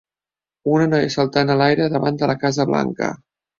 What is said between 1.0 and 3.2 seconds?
saltant a l'aire davant de la Casa Blanca.